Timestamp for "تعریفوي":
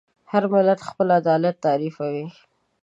1.65-2.25